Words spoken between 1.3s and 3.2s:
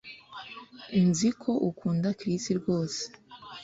ko ukunda Chris rwose